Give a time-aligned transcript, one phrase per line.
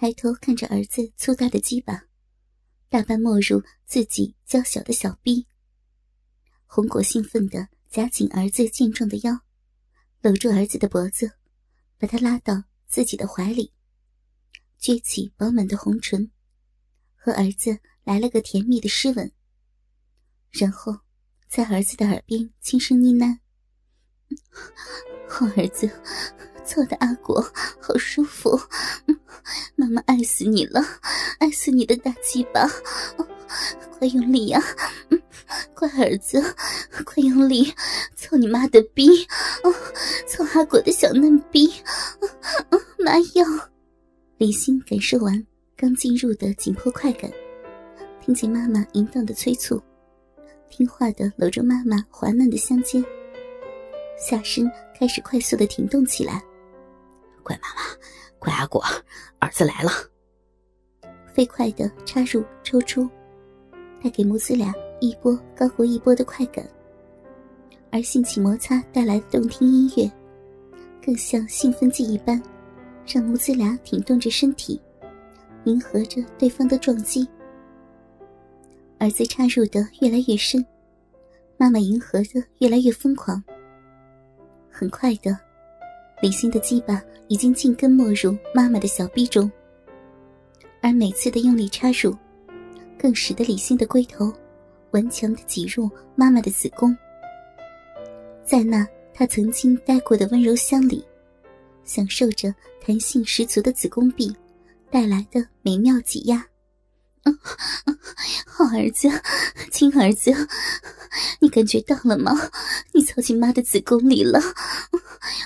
[0.00, 2.06] 抬头看着儿子粗大的鸡巴，
[2.88, 5.46] 大半没入自己娇小的小臂。
[6.64, 9.40] 红果兴奋地夹紧儿子健壮的腰，
[10.22, 11.32] 搂住儿子的脖子，
[11.98, 13.74] 把他拉到自己的怀里，
[14.80, 16.30] 撅起饱满的红唇，
[17.14, 19.30] 和儿子来了个甜蜜的湿吻，
[20.50, 21.00] 然后
[21.46, 23.40] 在儿子的耳边轻声呢喃
[25.28, 25.90] ：“好儿子。”
[26.62, 27.44] 做的阿果
[27.80, 28.56] 好舒服，
[29.74, 30.80] 妈妈爱死你了，
[31.40, 32.64] 爱死你的大鸡巴，
[33.98, 34.62] 快用力呀，
[35.74, 36.40] 乖儿子，
[37.04, 37.74] 快用力，
[38.14, 39.26] 操你妈的逼，
[40.28, 41.72] 操阿果的小嫩逼，
[43.00, 43.44] 妈要！
[44.38, 45.44] 李欣感受完
[45.76, 47.28] 刚进入的紧迫快感，
[48.24, 49.82] 听见妈妈淫荡的催促，
[50.68, 53.04] 听话的搂着妈妈滑嫩的香肩，
[54.20, 56.40] 下身开始快速的停动起来。
[57.42, 57.80] 乖妈妈，
[58.38, 58.84] 乖阿果，
[59.38, 59.90] 儿子来了。
[61.32, 63.08] 飞快的插入抽出，
[64.02, 66.68] 带给母子俩一波高过一波的快感。
[67.90, 70.10] 而性起摩擦带来的动听音乐，
[71.04, 72.40] 更像兴奋剂一般，
[73.06, 74.80] 让母子俩挺动着身体，
[75.64, 77.26] 迎合着对方的撞击。
[78.98, 80.64] 儿子插入的越来越深，
[81.56, 83.42] 妈妈迎合的越来越疯狂。
[84.80, 85.38] 很快的。
[86.22, 89.50] 李欣的鸡巴已经尽根没入妈妈的小臂中，
[90.80, 92.16] 而每次的用力插入，
[92.98, 94.32] 更使得李欣的龟头
[94.92, 96.96] 顽强的挤入妈妈的子宫，
[98.42, 101.04] 在那她曾经待过的温柔乡里，
[101.84, 104.34] 享受着弹性十足的子宫壁
[104.90, 106.42] 带来的美妙挤压。
[107.24, 107.38] 嗯
[108.46, 109.08] 好儿子，
[109.70, 110.30] 亲儿子，
[111.40, 112.32] 你感觉到了吗？
[112.92, 114.40] 你操进妈的子宫里了，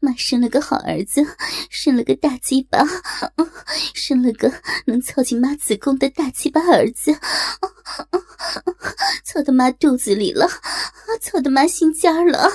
[0.00, 1.24] 妈生了个好儿子，
[1.70, 2.78] 生了个大鸡巴，
[3.94, 4.52] 生了个
[4.86, 7.12] 能操进妈子宫的大鸡巴儿子，
[9.24, 10.48] 操到妈肚子里了，
[11.20, 12.48] 操到妈心尖了。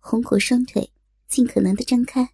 [0.00, 0.92] 红果双腿
[1.28, 2.28] 尽可能的张开，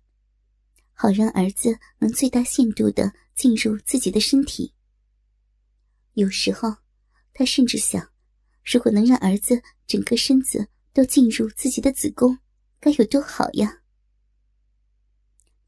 [1.00, 3.14] 好让儿子能最大限度的。
[3.40, 4.74] 进入自己的身体。
[6.12, 6.76] 有时候，
[7.32, 8.10] 他甚至想，
[8.62, 12.38] 如果能让儿子整个身子都进入自己的子宫，
[12.78, 13.80] 该有多好呀！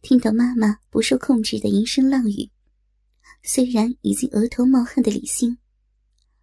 [0.02, 2.50] 听到妈妈不受控制的淫声浪语，
[3.42, 5.56] 虽然已经额头冒汗的李欣，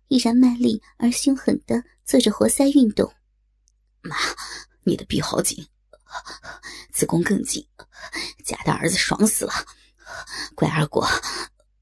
[0.07, 3.13] 依然卖力而凶狠的做着活塞运动。
[4.01, 4.15] 妈，
[4.81, 5.67] 你的臂好紧，
[6.91, 7.65] 子宫更紧，
[8.43, 9.51] 夹的儿子爽死了。
[10.55, 11.07] 乖二果，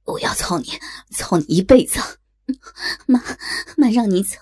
[0.03, 0.67] 我要操你，
[1.11, 1.99] 操你一辈子！
[3.05, 3.21] 妈，
[3.75, 4.39] 妈让你操，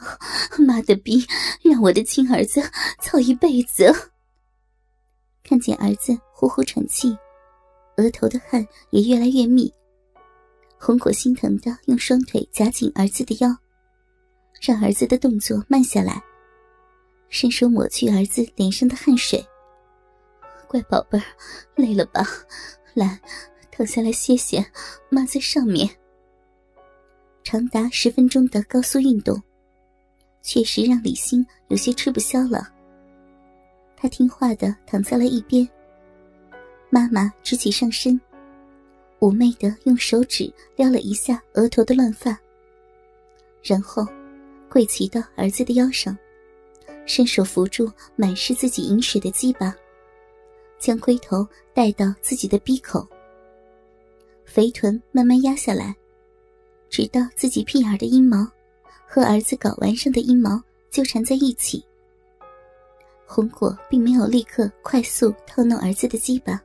[0.59, 1.25] 妈的逼，
[1.63, 2.62] 让我的亲儿子
[3.00, 4.12] 操一辈子！
[5.44, 7.17] 看见儿子呼呼喘气，
[7.97, 9.72] 额头的汗也越来越密，
[10.79, 13.56] 红果心疼的用双腿夹紧儿子的腰，
[14.62, 16.22] 让儿子的动作慢下来，
[17.29, 19.46] 伸手抹去儿子脸上的汗水。
[20.75, 21.24] 乖宝贝儿，
[21.75, 22.22] 累了吧？
[22.94, 23.18] 来。
[23.72, 24.66] 躺下来歇歇，
[25.09, 25.90] 妈在上面。
[27.44, 29.41] 长达十分钟的高速运动，
[30.41, 32.69] 确实让李欣有些吃不消了。
[33.97, 35.68] 他听话的躺在了一边。
[36.90, 38.19] 妈妈直起上身，
[39.19, 42.38] 妩媚的用手指撩了一下额头的乱发，
[43.62, 44.08] 然后
[44.69, 46.18] 跪骑到儿子的腰上，
[47.06, 49.75] 伸手扶住满是自己饮水的鸡巴，
[50.80, 53.08] 将龟头带到自己的鼻口。
[54.46, 55.96] 肥臀慢慢压下来，
[56.90, 58.47] 直到自己屁眼的阴毛
[59.08, 61.84] 和儿子睾丸上的阴毛纠缠在一起。
[63.25, 66.62] 红果并没有立刻快速套弄儿子的鸡巴，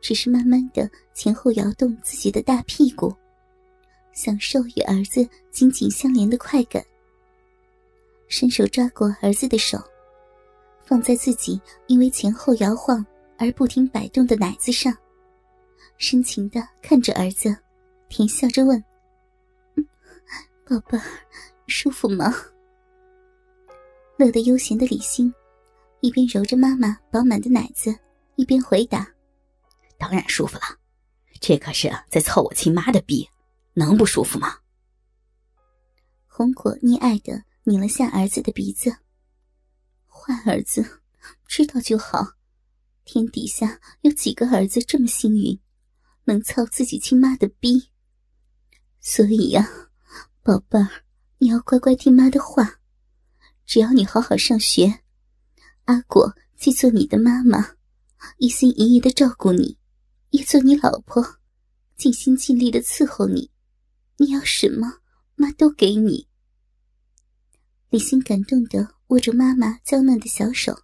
[0.00, 3.12] 只是慢慢的前后摇动自己的大屁股，
[4.12, 6.82] 享受与儿子紧紧相连的快感。
[8.28, 9.82] 伸手抓过儿子的手，
[10.88, 13.04] 放在自己因为前后摇晃
[13.36, 14.96] 而不停摆动的奶子上。
[15.98, 17.54] 深情的看着儿子，
[18.08, 18.82] 甜笑着问
[20.64, 20.98] ：“宝贝，
[21.66, 22.32] 舒服吗？”
[24.16, 25.32] 乐得悠闲的李欣，
[26.00, 27.94] 一边揉着妈妈饱满的奶子，
[28.36, 29.06] 一边回答
[29.98, 30.62] ：“当然舒服了，
[31.38, 33.28] 这可是在操我亲妈的逼，
[33.74, 34.56] 能不舒服吗？”
[36.26, 38.96] 红果溺爱的拧了下儿子的鼻子
[40.18, 41.02] ：“坏儿子，
[41.46, 42.34] 知道就好。
[43.04, 45.58] 天底下有几个儿子这么幸运？”
[46.28, 47.88] 能操自己亲妈的逼，
[49.00, 49.66] 所以呀，
[50.42, 51.06] 宝贝儿，
[51.38, 52.80] 你要乖乖听妈的话。
[53.64, 55.00] 只要你好好上学，
[55.84, 57.76] 阿果既做你的妈妈，
[58.36, 59.78] 一心一意的照顾你，
[60.28, 61.38] 也做你老婆，
[61.96, 63.50] 尽心尽力的伺候你。
[64.18, 65.00] 你要什么，
[65.34, 66.28] 妈都给你。
[67.88, 70.82] 李欣感动的握住妈妈娇嫩的小手，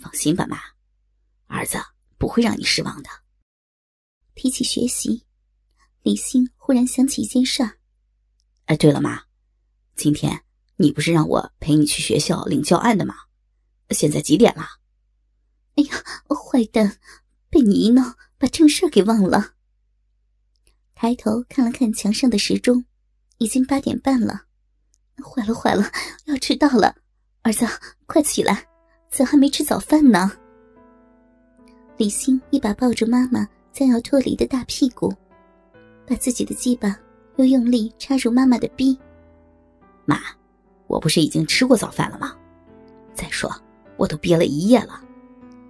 [0.00, 0.58] 放心吧，妈，
[1.46, 1.76] 儿子
[2.18, 3.10] 不会让你失望的。
[4.36, 5.26] 提起学习，
[6.02, 7.78] 李欣忽然想起一件事儿。
[8.66, 9.24] 哎，对了，妈，
[9.96, 10.44] 今天
[10.76, 13.16] 你不是让我陪你去学校领教案的吗？
[13.90, 14.64] 现在几点了？
[15.74, 17.00] 哎呀，坏蛋，
[17.50, 19.54] 被你一闹，把正事给忘了。
[20.94, 22.84] 抬头看了看墙上的时钟，
[23.38, 24.46] 已经八点半了。
[25.24, 25.90] 坏了坏了，
[26.26, 27.02] 要迟到了！
[27.46, 27.64] 儿子，
[28.06, 28.60] 快起来，
[29.08, 30.32] 咱还没吃早饭呢。
[31.96, 35.14] 李欣一把抱住妈妈将要脱离的大屁股，
[36.04, 36.98] 把自己的鸡巴
[37.36, 38.98] 又用力插入妈妈的逼。
[40.04, 40.18] 妈，
[40.88, 42.34] 我不是已经吃过早饭了吗？
[43.14, 43.48] 再说，
[43.96, 45.00] 我都憋了一夜了，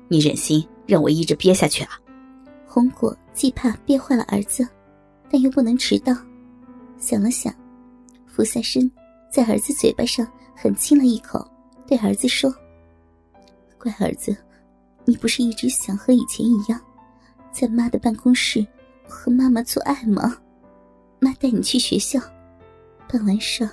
[0.09, 2.01] 你忍心让我一直憋下去啊？
[2.67, 4.67] 红果既怕憋坏了儿子，
[5.31, 6.17] 但又不能迟到，
[6.97, 7.55] 想了想，
[8.25, 8.91] 俯下身，
[9.31, 11.47] 在儿子嘴巴上狠亲了一口，
[11.87, 12.53] 对儿子说
[13.79, 14.37] ：“乖儿子，
[15.05, 16.81] 你不是一直想和以前一样，
[17.53, 18.67] 在妈的办公室
[19.07, 20.37] 和妈妈做爱吗？
[21.21, 22.21] 妈带你去学校，
[23.09, 23.69] 办完事，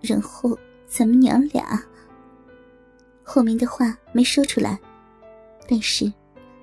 [0.00, 0.56] 然后
[0.86, 1.82] 咱们娘俩……”
[3.24, 4.78] 后面的话没说出来，
[5.68, 6.10] 但是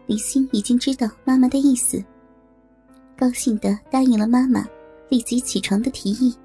[0.08, 2.04] 李欣已经知道妈妈的意思，
[3.18, 4.68] 高兴的答应了妈妈
[5.10, 6.36] 立即起床的提议。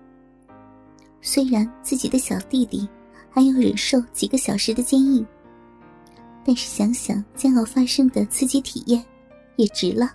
[1.22, 2.88] 虽然自己的小弟弟
[3.31, 5.25] 还要忍受几个小时的坚硬，
[6.44, 9.05] 但是想想将要发生的刺激体验，
[9.56, 10.12] 也值了。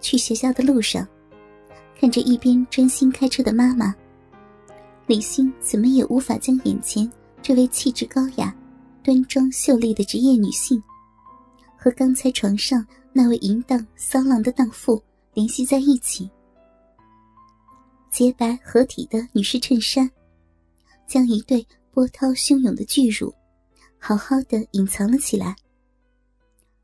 [0.00, 1.06] 去学校的路上，
[2.00, 3.94] 看着一边专心开车的妈妈，
[5.06, 7.10] 李欣怎么也无法将眼前。
[7.40, 8.54] 这位气质高雅、
[9.02, 10.80] 端庄秀丽的职业女性，
[11.76, 15.02] 和刚才床上那位淫荡骚浪的荡妇
[15.34, 16.30] 联系在一起。
[18.10, 20.08] 洁白合体的女士衬衫，
[21.12, 23.34] 将一对波涛汹涌的巨乳
[23.98, 25.54] 好好的隐藏了起来。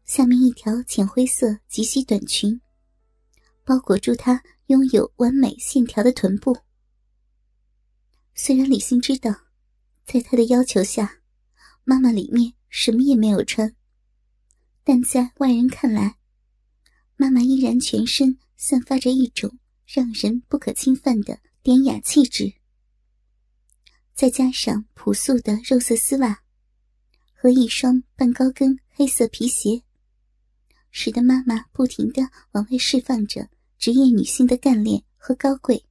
[0.04, 2.60] 下面一条浅灰色及膝短裙，
[3.64, 6.54] 包裹住她拥有完美线条的臀部。
[8.34, 9.34] 虽然李欣知道。
[10.04, 11.20] 在他的要求下，
[11.84, 13.76] 妈妈里面什么也没有穿，
[14.82, 16.16] 但在外人看来，
[17.16, 22.57] 妈妈依然全身散发着一种让人不可侵犯的典雅气质。
[24.18, 26.42] 再加上朴素的肉色丝袜
[27.32, 29.84] 和一双半高跟黑色皮鞋，
[30.90, 33.48] 使得妈妈不停的往外释放着
[33.78, 35.84] 职业女性的干练和高贵。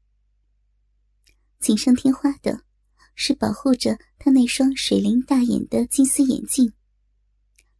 [1.62, 2.68] 锦上添花的。
[3.20, 6.72] 是保护着她那双水灵大眼的金丝眼镜，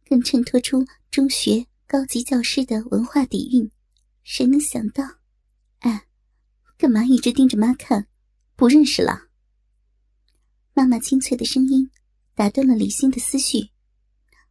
[0.04, 3.70] 更衬托出中学高级教师的文化底蕴。
[4.24, 5.04] 谁能想到？
[5.78, 6.08] 哎，
[6.76, 8.08] 干嘛一直盯着妈看？
[8.56, 9.27] 不认识了？
[10.78, 11.90] 妈妈清脆的声音
[12.36, 13.68] 打断了李欣的思绪，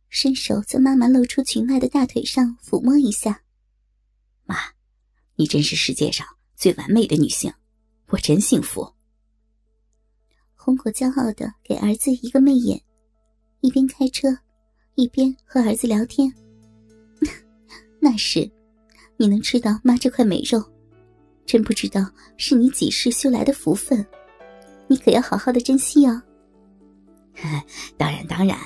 [0.09, 3.44] 伸手在妈妈露出裙外的大腿上抚摸一下。
[4.44, 4.57] 妈，
[5.38, 6.27] 你真是世界上
[6.57, 7.50] 最完美的女性，
[8.07, 8.94] 我真幸福。
[10.53, 12.83] 红果骄傲的给儿子一个媚眼，
[13.62, 14.27] 一边开车，
[14.95, 16.29] 一边和儿子聊天。
[18.01, 18.51] 那是，
[19.15, 20.62] 你能吃到妈这块美肉，
[21.46, 22.05] 真不知道
[22.36, 24.05] 是你几世修来的福分，
[24.88, 26.22] 你可要好好的珍惜哦。
[27.98, 28.58] 当然当然，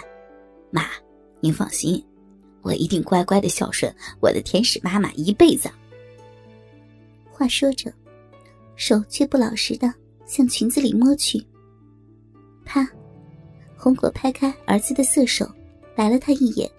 [0.72, 0.86] 妈，
[1.40, 2.04] 您放心，
[2.62, 5.70] 我一定乖乖的孝顺我的天使妈妈一辈子。
[7.30, 7.92] 话说着，
[8.76, 9.94] 手却不老实的
[10.26, 11.46] 向裙子里摸去。
[12.64, 12.88] 啪！
[13.76, 15.50] 红果拍开儿子的色手，
[15.96, 16.72] 白了他一眼。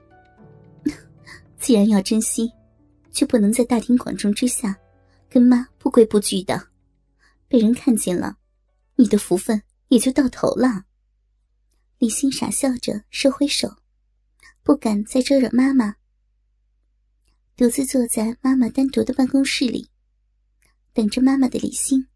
[1.59, 2.51] 既然要珍惜，
[3.11, 4.75] 就不能在大庭广众之下
[5.29, 6.69] 跟妈不规不矩的，
[7.49, 8.37] 被人看见了，
[9.03, 10.85] 你的福分也就到头了。
[11.99, 13.79] 李欣傻笑着收回手，
[14.63, 15.97] 不敢再招惹妈妈，
[17.57, 19.91] 独自坐在妈妈单独的办公室里，
[20.93, 22.07] 等着妈妈的李欣，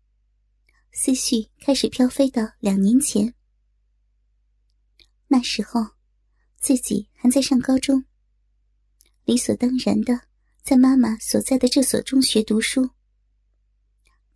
[0.92, 3.34] 思绪开始飘飞到两年前。
[5.26, 5.88] 那时候，
[6.60, 8.04] 自己还在上高中，
[9.24, 10.20] 理所当然的
[10.62, 12.90] 在妈妈所在的这所中学读书。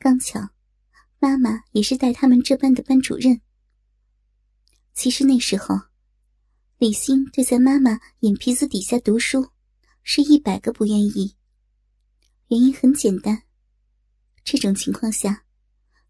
[0.01, 0.51] 刚巧，
[1.23, 3.43] 妈妈也是带他们这班的班主任。
[4.95, 5.79] 其实那时候，
[6.79, 9.51] 李欣对在妈妈眼皮子底下读书，
[10.03, 11.37] 是一百个不愿意。
[12.49, 13.43] 原因很简单，
[14.43, 15.45] 这种情况下，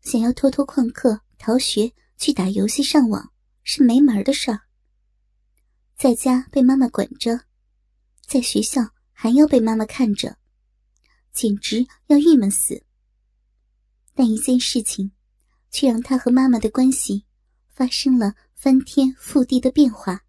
[0.01, 3.33] 想要偷偷旷课、逃学去打游戏、上网，
[3.65, 4.61] 是没门的事儿。
[5.97, 7.47] 在家被妈妈管着，
[8.29, 8.81] 在学校
[9.13, 10.39] 还要被妈妈看着，
[11.33, 12.85] 简直要郁闷死。
[14.21, 15.11] 但一件事情，
[15.71, 17.25] 却让他和妈妈的关系
[17.71, 20.21] 发生了翻天覆地的变化。